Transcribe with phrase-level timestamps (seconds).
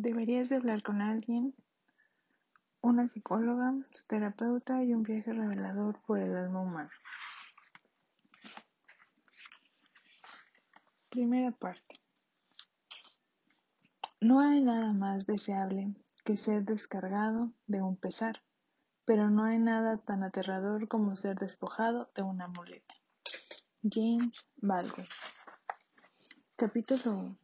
[0.00, 1.56] Deberías de hablar con alguien,
[2.80, 6.92] una psicóloga, su terapeuta y un viaje revelador por el alma humana.
[11.08, 12.00] Primera parte.
[14.20, 15.92] No hay nada más deseable
[16.24, 18.40] que ser descargado de un pesar,
[19.04, 22.94] pero no hay nada tan aterrador como ser despojado de una muleta.
[23.82, 25.08] James Baldwin.
[26.54, 27.38] Capítulo 1.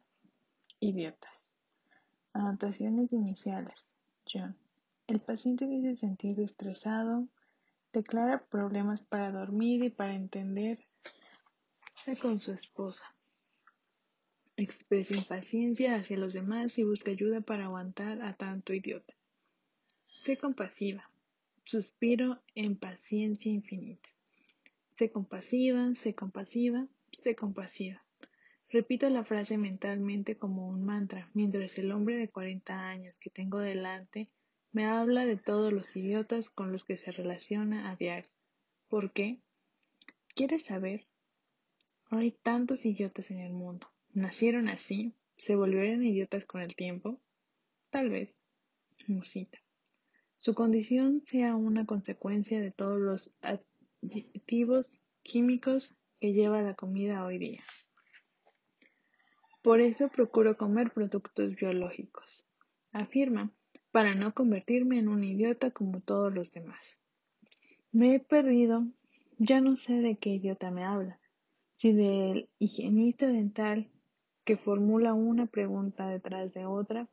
[0.79, 1.44] Idiotas.
[2.35, 3.93] Anotaciones iniciales.
[4.29, 4.57] John.
[5.07, 7.29] El paciente dice sentir estresado,
[7.93, 10.85] declara problemas para dormir y para entender
[12.21, 13.05] con su esposa.
[14.57, 19.13] Expresa impaciencia hacia los demás y busca ayuda para aguantar a tanto idiota.
[20.21, 21.09] Sé compasiva.
[21.63, 24.09] Suspiro en paciencia infinita.
[24.93, 26.85] Sé compasiva, sé compasiva,
[27.23, 28.04] sé compasiva.
[28.69, 33.59] Repito la frase mentalmente como un mantra, mientras el hombre de 40 años que tengo
[33.59, 34.29] delante
[34.71, 38.29] me habla de todos los idiotas con los que se relaciona a diario.
[38.89, 39.39] ¿Por qué?
[40.35, 41.05] ¿Quieres saber?
[42.09, 43.87] hay tantos idiotas en el mundo.
[44.13, 45.13] ¿Nacieron así?
[45.37, 47.19] ¿Se volvieron idiotas con el tiempo?
[47.89, 48.41] Tal vez.
[49.07, 49.59] Musita.
[50.37, 53.37] Su condición sea una consecuencia de todos los
[54.01, 57.63] aditivos químicos que lleva la comida hoy día.
[59.65, 62.45] Por eso procuro comer productos biológicos,
[62.91, 63.51] afirma,
[63.91, 66.99] para no convertirme en un idiota como todos los demás.
[67.91, 68.85] Me he perdido,
[69.39, 71.19] ya no sé de qué idiota me habla,
[71.77, 73.89] si del higienista dental
[74.43, 77.07] que formula una pregunta detrás de otra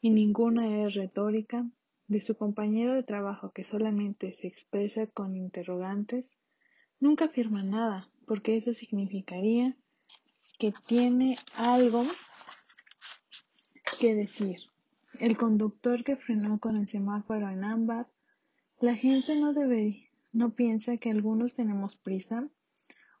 [0.00, 1.70] y ninguna es retórica,
[2.08, 6.36] de su compañero de trabajo que solamente se expresa con interrogantes,
[6.98, 9.76] nunca afirma nada, porque eso significaría
[10.62, 12.04] que tiene algo
[13.98, 14.60] que decir.
[15.18, 18.06] El conductor que frenó con el semáforo en ámbar,
[18.78, 22.46] la gente no debe, no piensa que algunos tenemos prisa,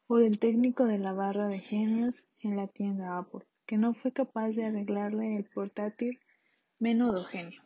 [0.06, 4.12] o del técnico de la barra de genios en la tienda Apple que no fue
[4.12, 6.20] capaz de arreglarle el portátil.
[6.78, 7.60] Menudo genio.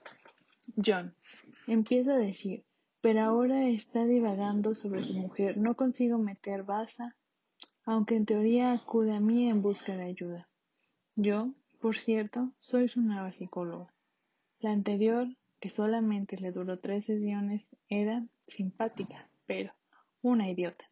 [0.82, 1.15] John
[1.66, 2.65] empieza a decir,
[3.03, 5.59] pero ahora está divagando sobre su mujer.
[5.59, 7.15] No consigo meter baza,
[7.86, 10.48] aunque en teoría acude a mí en busca de ayuda.
[11.14, 13.94] Yo, por cierto, soy su nueva psicóloga.
[14.58, 15.28] La anterior,
[15.60, 19.72] que solamente le duró tres sesiones, era simpática, pero
[20.20, 20.84] una idiota.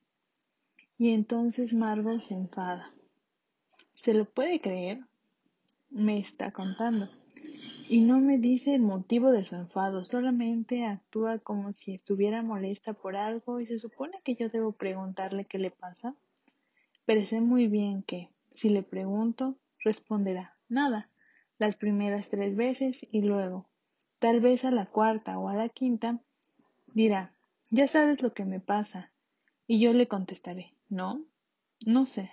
[0.96, 2.92] Y entonces Margot se enfada.
[3.94, 5.00] ¿Se lo puede creer?
[5.90, 7.10] Me está contando.
[7.88, 12.92] Y no me dice el motivo de su enfado, solamente actúa como si estuviera molesta
[12.92, 16.14] por algo y se supone que yo debo preguntarle qué le pasa.
[17.04, 21.10] Pero sé muy bien que, si le pregunto, responderá nada
[21.58, 23.68] las primeras tres veces y luego,
[24.18, 26.20] tal vez a la cuarta o a la quinta,
[26.86, 27.34] dirá,
[27.70, 29.12] ya sabes lo que me pasa.
[29.66, 31.24] Y yo le contestaré, no,
[31.86, 32.30] no sé,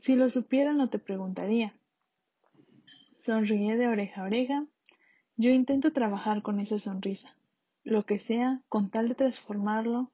[0.00, 1.74] si lo supiera no te preguntaría.
[3.14, 4.66] Sonríe de oreja a oreja.
[5.36, 7.36] Yo intento trabajar con esa sonrisa,
[7.84, 10.12] lo que sea, con tal de transformarlo,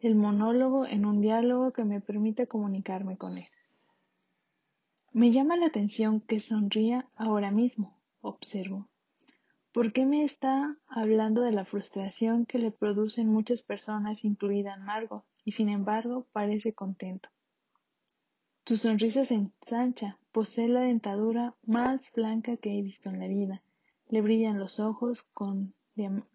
[0.00, 3.48] el monólogo, en un diálogo que me permita comunicarme con él.
[5.12, 8.88] Me llama la atención que sonría ahora mismo, observo.
[9.72, 15.24] ¿Por qué me está hablando de la frustración que le producen muchas personas, incluida Margot,
[15.44, 17.28] y sin embargo parece contento?
[18.66, 23.62] Su sonrisa se ensancha, posee la dentadura más blanca que he visto en la vida,
[24.08, 25.24] le brillan los ojos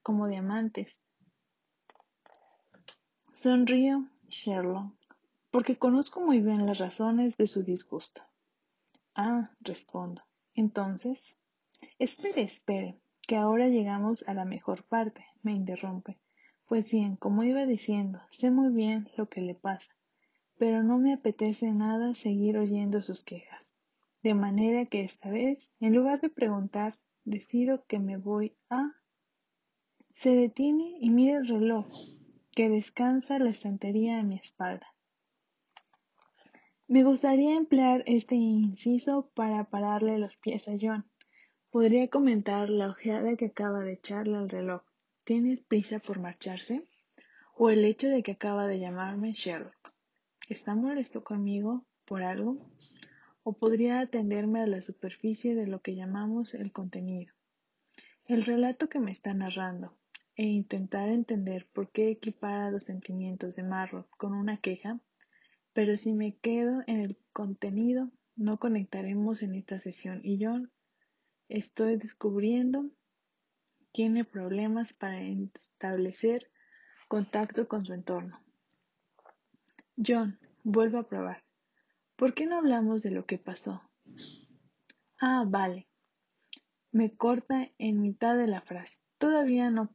[0.03, 0.99] como diamantes.
[3.37, 4.93] Sonrío, Sherlock,
[5.51, 8.21] porque conozco muy bien las razones de su disgusto.
[9.13, 10.21] Ah, respondo.
[10.53, 11.35] Entonces,
[11.99, 12.97] espere, espere,
[13.27, 16.17] que ahora llegamos a la mejor parte, me interrumpe.
[16.65, 19.93] Pues bien, como iba diciendo, sé muy bien lo que le pasa
[20.57, 23.69] pero no me apetece nada seguir oyendo sus quejas.
[24.23, 28.93] De manera que esta vez, en lugar de preguntar, decido que me voy a...
[30.13, 31.87] Se detiene y mira el reloj,
[32.55, 34.87] que descansa la estantería a mi espalda.
[36.87, 41.05] Me gustaría emplear este inciso para pararle los pies a John.
[41.69, 44.83] Podría comentar la ojeada que acaba de echarle al reloj.
[45.25, 46.87] ¿Tienes prisa por marcharse?
[47.55, 49.93] O el hecho de que acaba de llamarme Sherlock.
[50.47, 52.57] ¿Está molesto conmigo por algo?
[53.43, 57.33] ¿O podría atenderme a la superficie de lo que llamamos el contenido?
[58.27, 59.97] El relato que me está narrando
[60.35, 64.99] e intentar entender por qué equipara los sentimientos de Marrow con una queja,
[65.73, 70.71] pero si me quedo en el contenido, no conectaremos en esta sesión y John
[71.47, 72.89] estoy descubriendo,
[73.91, 76.51] tiene problemas para establecer
[77.07, 78.43] contacto con su entorno.
[79.95, 81.43] John, vuelvo a probar.
[82.17, 83.81] ¿Por qué no hablamos de lo que pasó?
[85.19, 85.87] Ah, vale.
[86.91, 88.97] Me corta en mitad de la frase.
[89.25, 89.89] Todavía no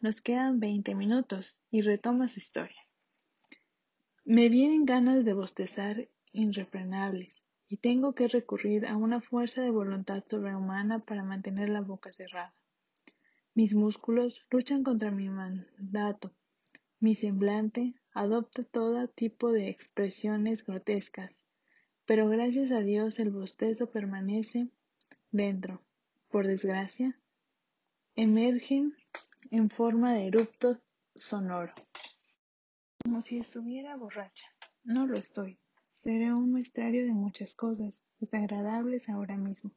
[0.00, 2.82] nos quedan veinte minutos y retoma su historia.
[4.24, 10.24] Me vienen ganas de bostezar irrefrenables y tengo que recurrir a una fuerza de voluntad
[10.26, 12.52] sobrehumana para mantener la boca cerrada.
[13.54, 16.34] Mis músculos luchan contra mi mandato.
[16.98, 21.44] Mi semblante adopta todo tipo de expresiones grotescas
[22.06, 24.68] pero gracias a Dios el bostezo permanece
[25.30, 25.80] dentro.
[26.28, 27.16] Por desgracia,
[28.16, 28.94] emergen
[29.50, 30.80] en forma de erupto
[31.16, 31.74] sonoro.
[33.02, 34.46] Como si estuviera borracha.
[34.84, 35.58] No lo estoy.
[35.86, 39.72] Seré un muestrario de muchas cosas desagradables ahora mismo,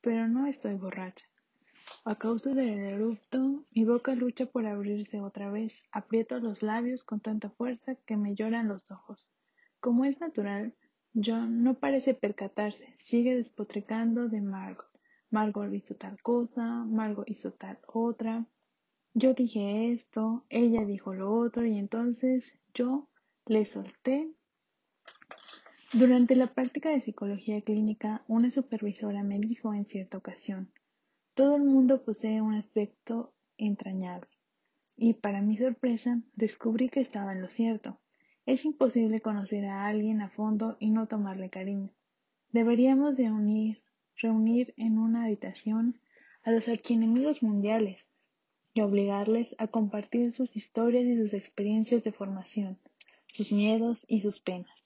[0.00, 1.26] pero no estoy borracha.
[2.04, 5.82] A causa del erupto, mi boca lucha por abrirse otra vez.
[5.92, 9.32] Aprieto los labios con tanta fuerza que me lloran los ojos.
[9.80, 10.74] Como es natural,
[11.14, 14.95] John no parece percatarse, sigue despotricando de Margot.
[15.30, 18.46] Margot hizo tal cosa, Margot hizo tal otra.
[19.14, 23.08] Yo dije esto, ella dijo lo otro y entonces yo
[23.46, 24.30] le solté.
[25.92, 30.70] Durante la práctica de psicología clínica, una supervisora me dijo en cierta ocasión,
[31.34, 34.28] todo el mundo posee un aspecto entrañable.
[34.96, 38.00] Y para mi sorpresa, descubrí que estaba en lo cierto.
[38.46, 41.92] Es imposible conocer a alguien a fondo y no tomarle cariño.
[42.52, 43.82] Deberíamos de unir,
[44.16, 46.00] reunir en una habitación
[46.42, 47.98] a los archienemigos mundiales
[48.74, 52.78] y obligarles a compartir sus historias y sus experiencias de formación,
[53.26, 54.84] sus miedos y sus penas.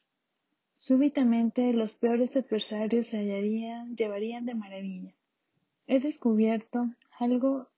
[0.76, 5.14] Súbitamente los peores adversarios se hallarían, llevarían de maravilla.
[5.86, 6.88] He descubierto
[7.18, 7.68] algo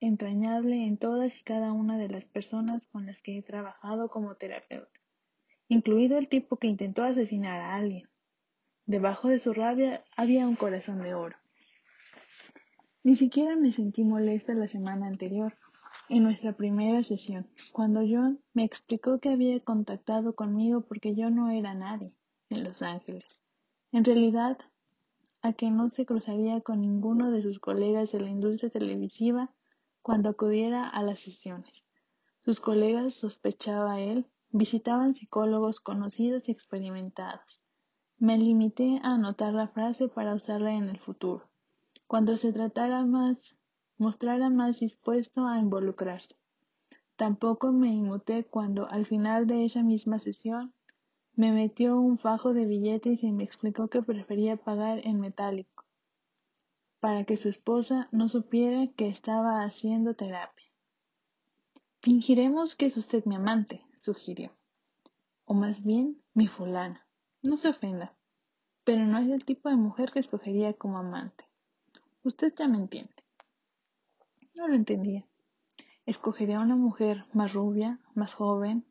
[0.00, 4.34] entrañable en todas y cada una de las personas con las que he trabajado como
[4.36, 5.00] terapeuta
[5.68, 8.08] incluido el tipo que intentó asesinar a alguien.
[8.86, 11.36] Debajo de su rabia había un corazón de oro.
[13.02, 15.56] Ni siquiera me sentí molesta la semana anterior,
[16.08, 21.50] en nuestra primera sesión, cuando John me explicó que había contactado conmigo porque yo no
[21.50, 22.12] era nadie
[22.48, 23.42] en Los Ángeles.
[23.92, 24.58] En realidad,
[25.42, 29.52] a que no se cruzaría con ninguno de sus colegas de la industria televisiva
[30.02, 31.84] cuando acudiera a las sesiones.
[32.44, 37.60] Sus colegas, sospechaba él, Visitaban psicólogos conocidos y experimentados.
[38.18, 41.50] Me limité a anotar la frase para usarla en el futuro,
[42.06, 43.58] cuando se tratara más,
[43.98, 46.34] mostrara más dispuesto a involucrarse.
[47.16, 50.72] Tampoco me inmuté cuando, al final de esa misma sesión,
[51.34, 55.84] me metió un fajo de billetes y me explicó que prefería pagar en metálico,
[57.00, 60.64] para que su esposa no supiera que estaba haciendo terapia.
[62.00, 64.52] Fingiremos que es usted mi amante, sugirió.
[65.44, 67.05] O más bien, mi fulana.
[67.46, 68.12] No se ofenda,
[68.84, 71.44] pero no es el tipo de mujer que escogería como amante.
[72.24, 73.14] Usted ya me entiende.
[74.54, 75.24] No lo entendía.
[76.06, 78.84] Escogería una mujer más rubia, más joven,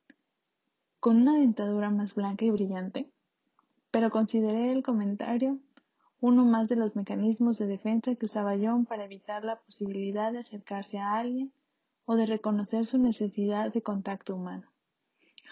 [1.00, 3.10] con una dentadura más blanca y brillante,
[3.92, 5.60] pero consideré el comentario
[6.22, 10.40] uno más de los mecanismos de defensa que usaba John para evitar la posibilidad de
[10.40, 11.52] acercarse a alguien
[12.06, 14.68] o de reconocer su necesidad de contacto humano.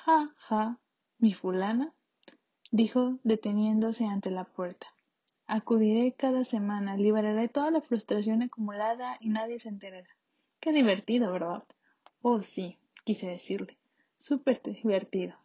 [0.06, 0.80] Ja, ja,
[1.20, 1.94] mi fulana,
[2.74, 4.88] dijo deteniéndose ante la puerta.
[5.46, 10.10] Acudiré cada semana, liberaré toda la frustración acumulada y nadie se enterará.
[10.60, 11.64] Qué divertido, ¿verdad?
[12.24, 13.78] Oh, sí, quise decirle.
[14.18, 15.36] Súper divertido.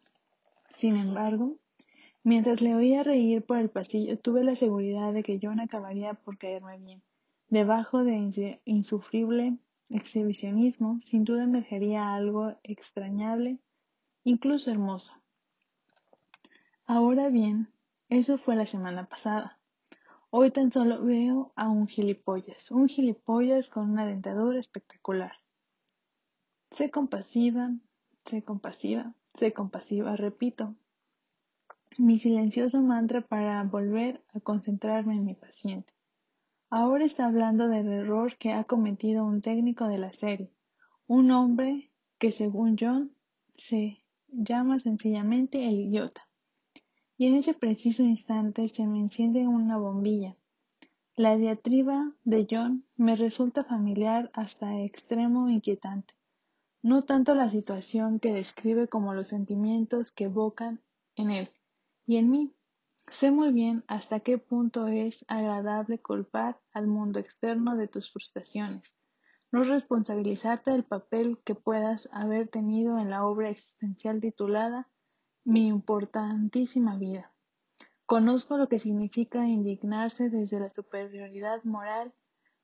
[0.75, 1.57] Sin embargo,
[2.23, 6.39] mientras le oía reír por el pasillo, tuve la seguridad de que John acabaría por
[6.39, 7.03] caerme bien.
[7.49, 9.55] Debajo de insufrible
[9.91, 13.59] exhibicionismo, sin duda emergería algo extrañable
[14.23, 15.13] incluso hermoso.
[16.91, 17.71] Ahora bien,
[18.09, 19.59] eso fue la semana pasada.
[20.31, 25.33] Hoy tan solo veo a un gilipollas, un gilipollas con una dentadura espectacular.
[26.71, 27.69] Sé compasiva,
[28.25, 30.73] sé compasiva, sé compasiva, repito.
[31.99, 35.93] Mi silencioso mantra para volver a concentrarme en mi paciente.
[36.71, 40.51] Ahora está hablando del error que ha cometido un técnico de la serie,
[41.05, 43.11] un hombre que según John
[43.53, 46.28] se llama sencillamente el idiota.
[47.19, 50.37] Y en ese preciso instante se me enciende una bombilla.
[51.17, 56.13] La diatriba de John me resulta familiar hasta extremo inquietante.
[56.81, 60.79] No tanto la situación que describe como los sentimientos que evocan
[61.17, 61.51] en él
[62.05, 62.53] y en mí.
[63.09, 68.95] Sé muy bien hasta qué punto es agradable culpar al mundo externo de tus frustraciones,
[69.51, 74.87] no responsabilizarte del papel que puedas haber tenido en la obra existencial titulada
[75.49, 77.31] Mi importantísima vida.
[78.05, 82.13] Conozco lo que significa indignarse desde la superioridad moral,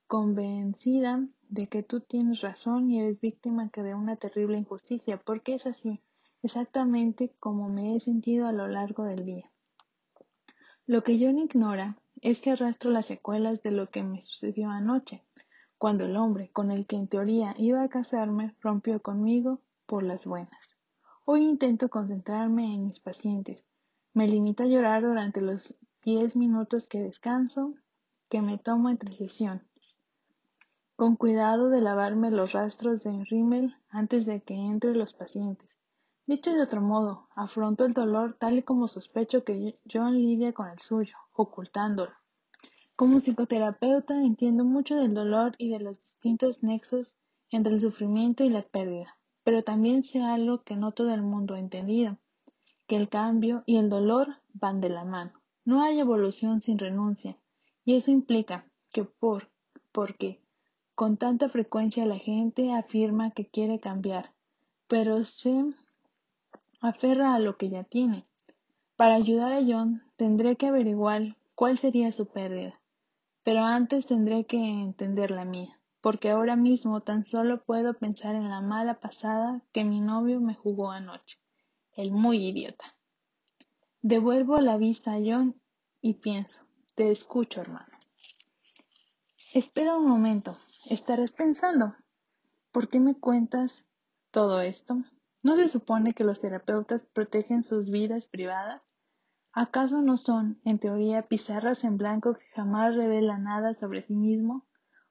[0.06, 5.66] convencida de que tú tienes razón y eres víctima de una terrible injusticia, porque es
[5.66, 6.04] así,
[6.44, 9.50] exactamente como me he sentido a lo largo del día.
[10.86, 15.24] Lo que John ignora es que arrastro las secuelas de lo que me sucedió anoche,
[15.80, 20.28] cuando el hombre con el que en teoría iba a casarme rompió conmigo por las
[20.28, 20.75] buenas.
[21.28, 23.66] Hoy intento concentrarme en mis pacientes,
[24.14, 27.74] me limito a llorar durante los diez minutos que descanso,
[28.30, 29.66] que me tomo entre sesiones,
[30.96, 35.80] con cuidado de lavarme los rastros de rímel antes de que entre los pacientes.
[36.28, 40.70] Dicho de otro modo, afronto el dolor tal y como sospecho que John lidia con
[40.70, 42.12] el suyo, ocultándolo.
[42.96, 47.16] Como psicoterapeuta entiendo mucho del dolor y de los distintos nexos
[47.50, 49.15] entre el sufrimiento y la pérdida,
[49.46, 52.18] pero también sé algo que no todo el mundo ha entendido,
[52.88, 55.34] que el cambio y el dolor van de la mano.
[55.64, 57.38] No hay evolución sin renuncia,
[57.86, 59.52] y eso implica que por,
[59.92, 60.42] porque
[60.96, 64.32] con tanta frecuencia la gente afirma que quiere cambiar,
[64.88, 65.64] pero se
[66.82, 68.26] aferra a lo que ya tiene.
[68.96, 72.80] Para ayudar a John tendré que averiguar cuál sería su pérdida,
[73.44, 78.48] pero antes tendré que entender la mía, porque ahora mismo tan solo puedo pensar en
[78.48, 81.40] la mala pasada que mi novio me jugó anoche
[81.94, 82.96] el muy idiota.
[84.04, 85.60] Devuelvo la vista a John
[86.02, 86.62] y pienso,
[86.94, 87.98] te escucho, hermano.
[89.52, 91.96] Espera un momento, estarás pensando,
[92.72, 93.84] ¿por qué me cuentas
[94.30, 94.98] todo esto?
[95.42, 98.84] ¿No se supone que los terapeutas protegen sus vidas privadas?
[99.54, 104.68] ¿Acaso no son, en teoría, pizarras en blanco que jamás revelan nada sobre sí mismo?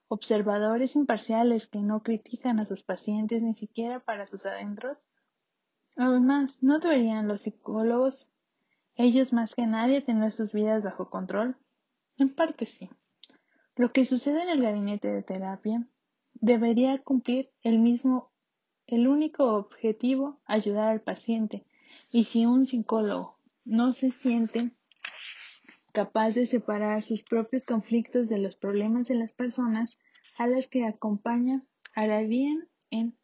[0.09, 5.03] ¿Observadores imparciales que no critican a sus pacientes ni siquiera para sus adentros?
[5.97, 8.29] Además, ¿no deberían los psicólogos,
[8.97, 11.57] ellos más que nadie, tener sus vidas bajo control?
[12.19, 12.91] En parte sí.
[13.77, 15.87] Lo que sucede en el gabinete de terapia
[16.35, 18.31] debería cumplir el mismo,
[18.87, 21.65] el único objetivo, ayudar al paciente.
[22.13, 24.71] Y si un psicólogo no se siente
[25.95, 29.97] capaz de separar sus propios conflictos de los problemas de las personas
[30.37, 31.63] a las que acompaña,
[31.95, 33.17] hará bien en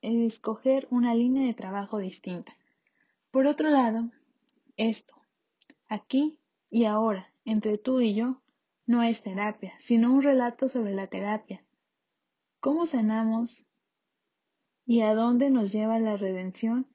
[0.00, 2.56] escoger una línea de trabajo distinta.
[3.32, 4.08] Por otro lado,
[4.76, 5.14] esto,
[5.88, 6.38] aquí
[6.70, 8.40] y ahora, entre tú y yo,
[8.86, 11.64] no es terapia, sino un relato sobre la terapia.
[12.60, 13.66] ¿Cómo sanamos
[14.86, 16.86] y a dónde nos lleva la redención?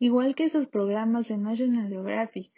[0.00, 2.50] Igual que esos programas de National Geographic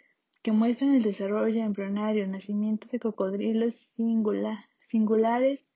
[0.49, 3.75] que muestran el desarrollo embrionario, nacimiento de cocodrilos
[4.87, 5.67] singulares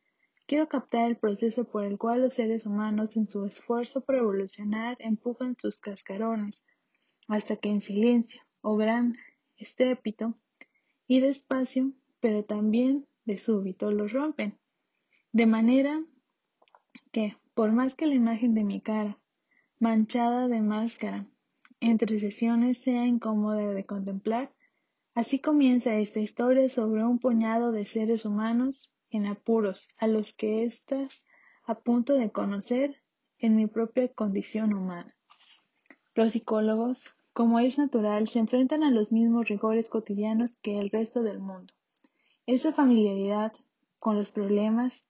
[0.48, 4.98] Quiero captar el proceso por el cual los seres humanos, en su esfuerzo por evolucionar,
[5.00, 6.63] empujan sus cascarones,
[7.27, 9.15] hasta que en silencio o gran
[9.58, 10.34] estrépito
[11.06, 14.58] y despacio, pero también de súbito, los rompen.
[15.34, 16.03] De manera
[17.12, 19.20] que, por más que la imagen de mi cara,
[19.80, 21.27] manchada de máscara,
[21.80, 24.51] entre sesiones sea incómoda de contemplar,
[25.13, 30.63] así comienza esta historia sobre un puñado de seres humanos en apuros a los que
[30.63, 31.24] estás
[31.65, 32.98] a punto de conocer
[33.38, 35.15] en mi propia condición humana.
[36.15, 41.24] Los psicólogos, como es natural, se enfrentan a los mismos rigores cotidianos que el resto
[41.24, 41.74] del mundo.
[42.46, 43.53] Esa familiaridad
[44.00, 45.05] con los problemas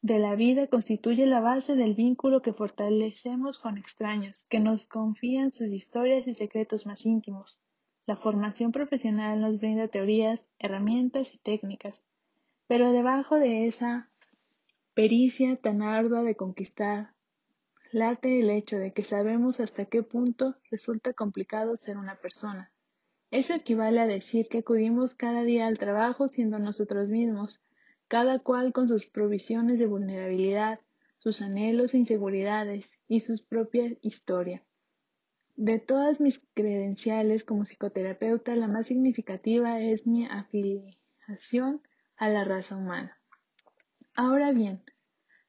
[0.00, 5.52] de la vida constituye la base del vínculo que fortalecemos con extraños, que nos confían
[5.52, 7.60] sus historias y secretos más íntimos.
[8.08, 12.00] La formación profesional nos brinda teorías, herramientas y técnicas,
[12.66, 14.08] pero debajo de esa
[14.94, 17.12] pericia tan ardua de conquistar,
[17.92, 22.72] late el hecho de que sabemos hasta qué punto resulta complicado ser una persona.
[23.30, 27.60] Eso equivale a decir que acudimos cada día al trabajo siendo nosotros mismos,
[28.08, 30.80] cada cual con sus provisiones de vulnerabilidad,
[31.18, 34.62] sus anhelos e inseguridades y su propia historia.
[35.60, 41.82] De todas mis credenciales como psicoterapeuta, la más significativa es mi afiliación
[42.16, 43.18] a la raza humana.
[44.14, 44.84] Ahora bien,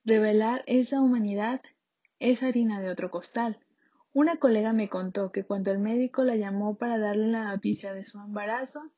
[0.04, 1.62] revelar esa humanidad
[2.18, 3.60] es harina de otro costal.
[4.12, 8.04] Una colega me contó que cuando el médico la llamó para darle la noticia de
[8.04, 8.92] su embarazo,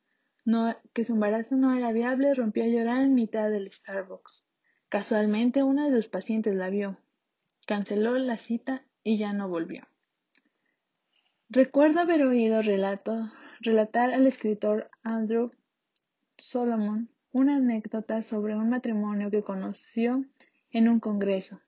[0.94, 4.46] que su embarazo no era viable, rompió a llorar en mitad del Starbucks.
[4.88, 6.96] Casualmente uno de los pacientes la vio,
[7.68, 9.91] canceló la cita y ya no volvió.
[11.54, 13.30] Recuerdo haber oído relatos
[13.60, 15.52] relatar al escritor Andrew
[16.38, 20.24] Solomon una anécdota sobre un matrimonio que conoció
[20.70, 21.60] en un congreso.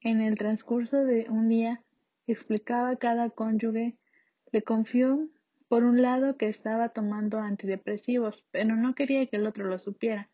[0.00, 1.82] En el transcurso de un día
[2.26, 3.98] explicaba cada cónyuge,
[4.52, 5.28] le confió
[5.68, 10.30] por un lado que estaba tomando antidepresivos, pero no quería que el otro lo supiera.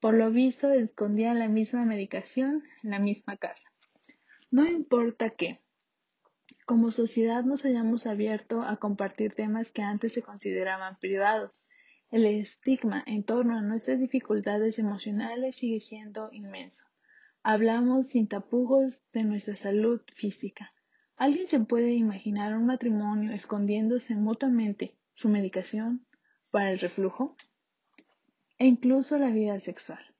[0.00, 3.70] Por lo visto, escondía la misma medicación en la misma casa.
[4.50, 5.60] No importa que,
[6.70, 11.64] como sociedad, nos hayamos abierto a compartir temas que antes se consideraban privados.
[12.12, 16.84] El estigma en torno a nuestras dificultades emocionales sigue siendo inmenso.
[17.42, 20.72] Hablamos sin tapujos de nuestra salud física.
[21.16, 26.06] ¿Alguien se puede imaginar un matrimonio escondiéndose mutuamente su medicación
[26.52, 27.34] para el reflujo?
[28.58, 30.14] E incluso la vida sexual.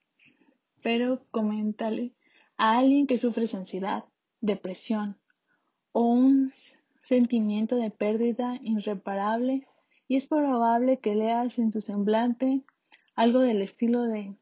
[0.83, 2.17] Pero coméntale
[2.57, 4.03] a alguien que sufre ansiedad,
[4.41, 5.21] depresión
[5.93, 6.51] o un
[7.03, 9.67] sentimiento de pérdida irreparable
[10.09, 12.63] y es probable que leas en su semblante
[13.15, 14.35] algo del estilo de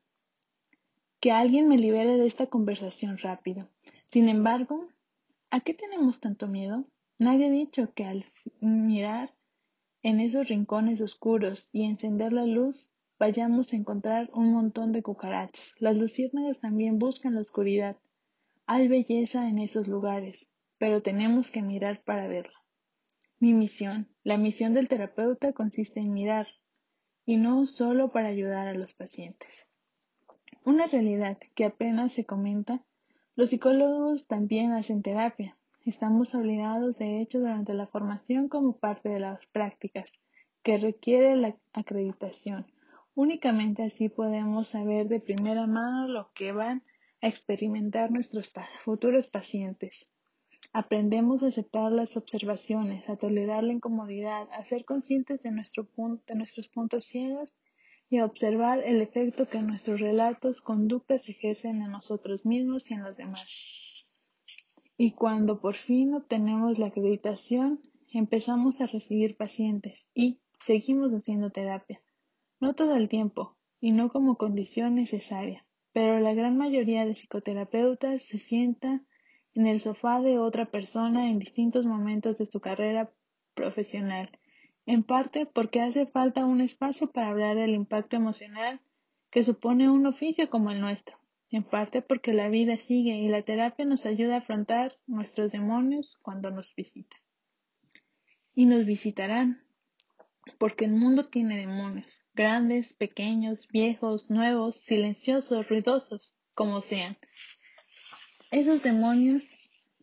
[1.21, 3.69] que alguien me libere de esta conversación rápido.
[4.11, 4.89] Sin embargo,
[5.51, 6.85] ¿a qué tenemos tanto miedo?
[7.19, 8.25] Nadie ha dicho que al
[8.61, 9.35] mirar
[10.03, 15.75] en esos rincones oscuros y encender la luz vayamos a encontrar un montón de cucarachas.
[15.81, 17.97] Las luciérnagas también buscan la oscuridad.
[18.67, 20.47] Hay belleza en esos lugares,
[20.79, 22.59] pero tenemos que mirar para verla.
[23.41, 26.49] Mi misión, la misión del terapeuta consiste en mirar,
[27.25, 29.69] y no solo para ayudar a los pacientes.
[30.65, 32.83] Una realidad que apenas se comenta,
[33.37, 35.57] los psicólogos también hacen terapia.
[35.85, 40.13] Estamos obligados, de hecho, durante la formación como parte de las prácticas,
[40.63, 42.67] que requiere la acreditación.
[43.15, 46.83] Únicamente así podemos saber de primera mano lo que van
[47.21, 50.09] a experimentar nuestros futuros pacientes.
[50.73, 55.89] Aprendemos a aceptar las observaciones, a tolerar la incomodidad, a ser conscientes de, nuestro
[56.27, 57.59] de nuestros puntos ciegos
[58.11, 63.03] y a observar el efecto que nuestros relatos, conductas ejercen en nosotros mismos y en
[63.03, 63.49] los demás.
[64.97, 67.81] Y cuando por fin obtenemos la acreditación,
[68.13, 72.01] empezamos a recibir pacientes y seguimos haciendo terapia.
[72.61, 78.25] No todo el tiempo y no como condición necesaria, pero la gran mayoría de psicoterapeutas
[78.25, 79.07] se sientan
[79.59, 83.11] en el sofá de otra persona en distintos momentos de su carrera
[83.55, 84.31] profesional
[84.89, 88.81] en parte porque hace falta un espacio para hablar del impacto emocional
[89.31, 91.19] que supone un oficio como el nuestro,
[91.51, 96.17] en parte porque la vida sigue y la terapia nos ayuda a afrontar nuestros demonios
[96.23, 97.21] cuando nos visitan.
[98.55, 99.63] Y nos visitarán,
[100.57, 107.19] porque el mundo tiene demonios, grandes, pequeños, viejos, nuevos, silenciosos, ruidosos, como sean.
[108.51, 109.55] Esos demonios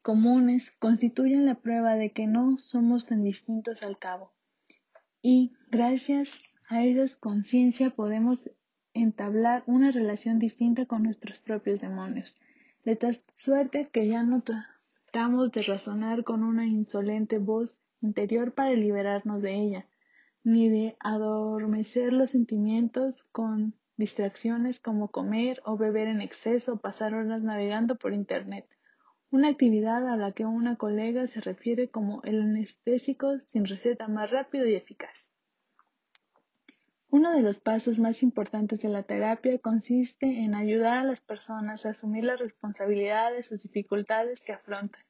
[0.03, 4.33] comunes constituyen la prueba de que no somos tan distintos al cabo.
[5.23, 8.51] Y gracias a esa conciencia podemos
[8.93, 12.35] entablar una relación distinta con nuestros propios demonios,
[12.83, 18.73] de tal suerte que ya no tratamos de razonar con una insolente voz interior para
[18.73, 19.87] liberarnos de ella,
[20.43, 27.13] ni de adormecer los sentimientos con distracciones como comer o beber en exceso o pasar
[27.13, 28.65] horas navegando por Internet
[29.35, 34.31] una actividad a la que una colega se refiere como el anestésico sin receta más
[34.31, 35.29] rápido y eficaz.
[37.09, 41.85] Uno de los pasos más importantes de la terapia consiste en ayudar a las personas
[41.85, 45.03] a asumir la responsabilidad de sus dificultades que afrontan,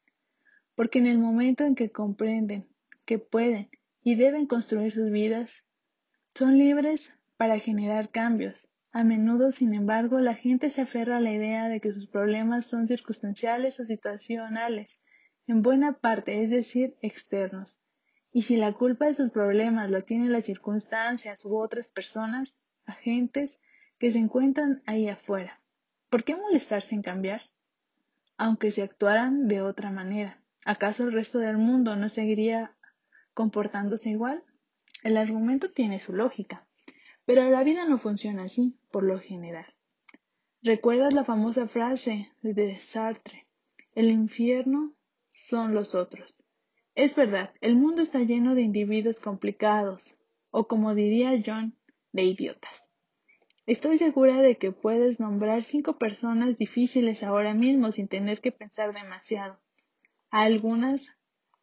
[0.75, 2.67] porque en el momento en que comprenden
[3.05, 3.69] que pueden
[4.01, 5.65] y deben construir sus vidas,
[6.33, 11.33] son libres para generar cambios, a menudo, sin embargo, la gente se aferra a la
[11.33, 15.01] idea de que sus problemas son circunstanciales o situacionales,
[15.47, 17.77] en buena parte, es decir, externos.
[18.31, 23.59] Y si la culpa de sus problemas la tienen las circunstancias u otras personas, agentes,
[23.99, 25.59] que se encuentran ahí afuera,
[26.09, 27.41] ¿por qué molestarse en cambiar?
[28.37, 32.77] Aunque se actuaran de otra manera, ¿acaso el resto del mundo no seguiría
[33.33, 34.41] comportándose igual?
[35.03, 36.65] El argumento tiene su lógica.
[37.25, 39.65] Pero la vida no funciona así, por lo general.
[40.61, 43.45] ¿Recuerdas la famosa frase de Sartre?
[43.93, 44.93] El infierno
[45.33, 46.43] son los otros.
[46.95, 50.15] Es verdad, el mundo está lleno de individuos complicados,
[50.49, 51.75] o como diría John,
[52.13, 52.89] de idiotas.
[53.65, 58.93] Estoy segura de que puedes nombrar cinco personas difíciles ahora mismo sin tener que pensar
[58.93, 59.59] demasiado.
[60.29, 61.17] A algunas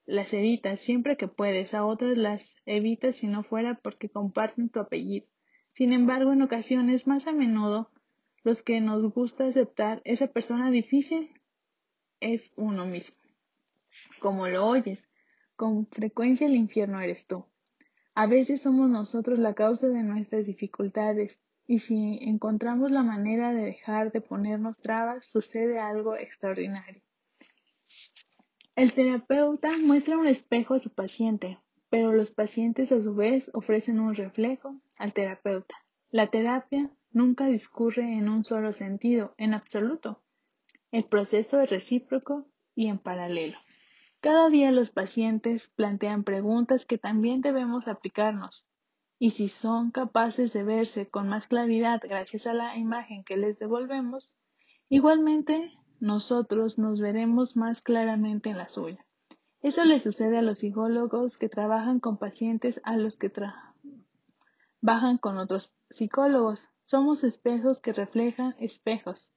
[0.04, 4.80] las evitas siempre que puedes, a otras las evitas si no fuera porque comparten tu
[4.80, 5.31] apellido.
[5.72, 7.90] Sin embargo, en ocasiones, más a menudo,
[8.44, 11.30] los que nos gusta aceptar esa persona difícil
[12.20, 13.16] es uno mismo.
[14.20, 15.08] Como lo oyes,
[15.56, 17.46] con frecuencia el infierno eres tú.
[18.14, 23.64] A veces somos nosotros la causa de nuestras dificultades y si encontramos la manera de
[23.64, 27.00] dejar de ponernos trabas, sucede algo extraordinario.
[28.74, 31.58] El terapeuta muestra un espejo a su paciente,
[31.92, 35.74] pero los pacientes a su vez ofrecen un reflejo al terapeuta.
[36.10, 40.22] La terapia nunca discurre en un solo sentido, en absoluto.
[40.90, 43.58] El proceso es recíproco y en paralelo.
[44.22, 48.66] Cada día los pacientes plantean preguntas que también debemos aplicarnos,
[49.18, 53.58] y si son capaces de verse con más claridad gracias a la imagen que les
[53.58, 54.38] devolvemos,
[54.88, 59.04] igualmente nosotros nos veremos más claramente en la suya.
[59.62, 65.38] Eso le sucede a los psicólogos que trabajan con pacientes a los que trabajan con
[65.38, 66.68] otros psicólogos.
[66.84, 69.32] Somos espejos que reflejan espejos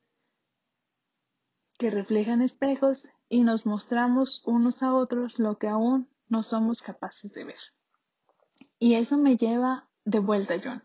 [1.78, 7.34] que reflejan espejos y nos mostramos unos a otros lo que aún no somos capaces
[7.34, 7.60] de ver.
[8.80, 10.84] Y eso me lleva de vuelta, John.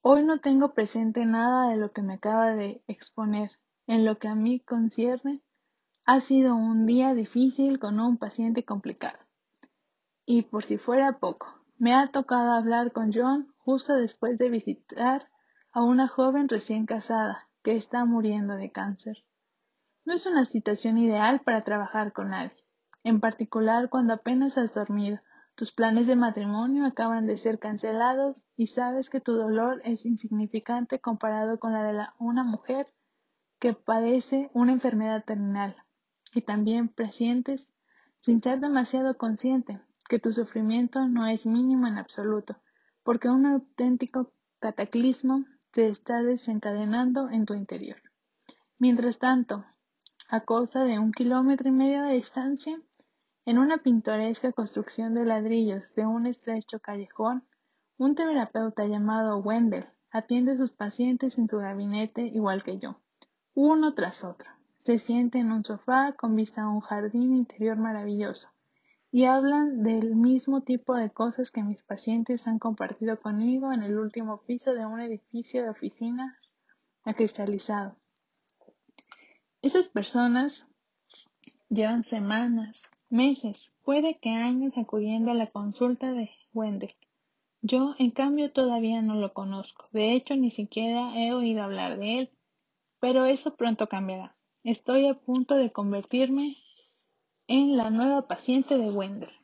[0.00, 3.50] Hoy no tengo presente nada de lo que me acaba de exponer.
[3.86, 5.42] En lo que a mí concierne,
[6.06, 9.18] ha sido un día difícil con un paciente complicado.
[10.26, 15.28] Y por si fuera poco, me ha tocado hablar con John justo después de visitar
[15.72, 19.24] a una joven recién casada que está muriendo de cáncer.
[20.04, 22.56] No es una situación ideal para trabajar con nadie,
[23.04, 25.20] en particular cuando apenas has dormido,
[25.54, 31.00] tus planes de matrimonio acaban de ser cancelados y sabes que tu dolor es insignificante
[31.00, 32.86] comparado con la de una mujer
[33.58, 35.76] que padece una enfermedad terminal
[36.32, 37.72] y también presientes,
[38.20, 42.56] sin ser demasiado consciente, que tu sufrimiento no es mínimo en absoluto,
[43.02, 47.96] porque un auténtico cataclismo se está desencadenando en tu interior.
[48.78, 49.64] Mientras tanto,
[50.28, 52.80] a cosa de un kilómetro y medio de distancia,
[53.46, 57.44] en una pintoresca construcción de ladrillos de un estrecho callejón,
[57.98, 63.00] un terapeuta llamado Wendell atiende a sus pacientes en su gabinete igual que yo,
[63.54, 64.50] uno tras otro.
[64.84, 68.48] Se siente en un sofá con vista a un jardín interior maravilloso
[69.12, 73.98] y hablan del mismo tipo de cosas que mis pacientes han compartido conmigo en el
[73.98, 76.34] último piso de un edificio de oficinas
[77.04, 77.96] acristalizado.
[79.62, 80.66] Esas personas
[81.68, 86.94] llevan semanas, meses, puede que años acudiendo a la consulta de Wendell.
[87.60, 89.86] Yo, en cambio, todavía no lo conozco.
[89.92, 92.30] De hecho, ni siquiera he oído hablar de él.
[93.00, 94.34] Pero eso pronto cambiará.
[94.62, 96.54] Estoy a punto de convertirme
[97.48, 99.39] en la nueva paciente de Wendell.